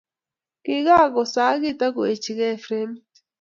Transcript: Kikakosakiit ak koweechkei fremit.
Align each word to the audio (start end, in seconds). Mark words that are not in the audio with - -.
Kikakosakiit 0.63 1.79
ak 1.87 1.91
koweechkei 1.93 2.61
fremit. 2.63 3.13